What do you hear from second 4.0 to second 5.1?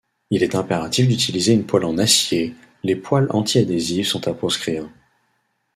sont à proscrire.